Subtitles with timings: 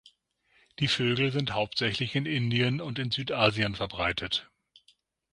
[0.79, 4.49] Die Vögel sind hauptsächlich in Indien und in Südasien verbreitet.